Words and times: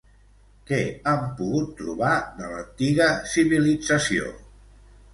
Què 0.71 0.79
han 1.11 1.27
pogut 1.41 1.69
trobar 1.83 2.15
de 2.41 2.51
l'antiga 2.57 3.13
civilització? 3.37 4.37